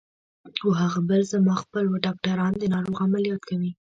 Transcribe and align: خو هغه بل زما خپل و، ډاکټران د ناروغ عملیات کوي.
خو 0.59 0.67
هغه 0.81 0.99
بل 1.09 1.21
زما 1.33 1.53
خپل 1.63 1.83
و، 1.87 1.95
ډاکټران 2.05 2.53
د 2.57 2.63
ناروغ 2.73 2.97
عملیات 3.05 3.41
کوي. 3.49 3.71